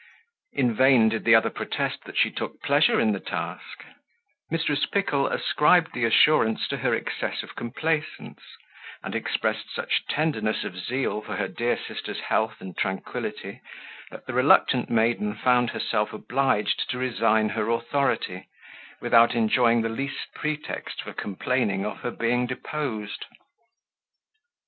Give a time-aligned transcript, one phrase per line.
[0.53, 3.83] In vain did the other protest that she took pleasure in the task:
[4.51, 4.89] Mrs.
[4.91, 8.39] Pickle ascribed the assurance to her excess of complaisance;
[9.03, 13.61] and expressed such tenderness of zeal for her dear sister's health and tranquility,
[14.09, 18.47] that the reluctant maiden found herself obliged to resign her authority,
[19.01, 23.25] without enjoying the least pretext for complaining of her being deposed.